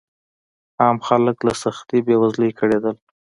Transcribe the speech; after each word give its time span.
عام 0.81 0.97
خلک 1.07 1.37
له 1.47 1.53
سختې 1.63 1.97
بېوزلۍ 2.05 2.51
کړېدل. 2.59 2.95